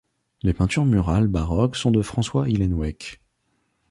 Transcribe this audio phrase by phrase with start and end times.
[0.41, 3.21] Les peintures murales baroques sont de François Hillenweck.